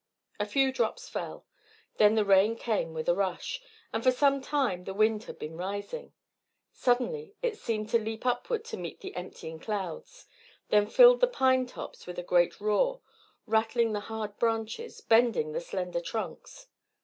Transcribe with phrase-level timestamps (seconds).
[0.39, 1.45] A few drops fell;
[1.97, 3.61] then the rain came with a rush.
[4.01, 6.11] For some time the wind had been rising;
[6.71, 10.25] suddenly it seemed to leap upward to meet the emptying clouds,
[10.69, 13.01] then filled the pine tops with a great roar,
[13.45, 16.65] rattling the hard branches, bending the slender trunks.